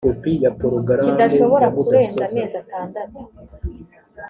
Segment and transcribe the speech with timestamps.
[1.03, 3.21] kidashobora kurenza amezi atandatu